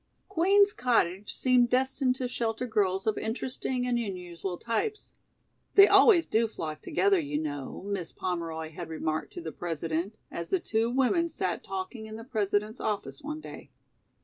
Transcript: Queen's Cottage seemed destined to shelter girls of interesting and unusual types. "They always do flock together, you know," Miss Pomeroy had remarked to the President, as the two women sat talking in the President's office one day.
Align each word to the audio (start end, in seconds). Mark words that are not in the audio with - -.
Queen's 0.29 0.73
Cottage 0.73 1.31
seemed 1.35 1.69
destined 1.69 2.15
to 2.15 2.27
shelter 2.27 2.65
girls 2.65 3.05
of 3.05 3.19
interesting 3.19 3.85
and 3.85 3.99
unusual 3.99 4.57
types. 4.57 5.13
"They 5.75 5.87
always 5.87 6.25
do 6.25 6.47
flock 6.47 6.81
together, 6.81 7.19
you 7.19 7.37
know," 7.37 7.83
Miss 7.85 8.11
Pomeroy 8.11 8.71
had 8.71 8.89
remarked 8.89 9.31
to 9.33 9.41
the 9.41 9.51
President, 9.51 10.15
as 10.31 10.49
the 10.49 10.59
two 10.59 10.89
women 10.89 11.29
sat 11.29 11.63
talking 11.63 12.07
in 12.07 12.15
the 12.15 12.23
President's 12.23 12.79
office 12.79 13.21
one 13.21 13.41
day. 13.41 13.69